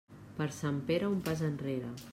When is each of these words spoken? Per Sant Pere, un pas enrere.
Per 0.37 0.47
Sant 0.61 0.79
Pere, 0.89 1.11
un 1.17 1.21
pas 1.29 1.47
enrere. 1.51 1.97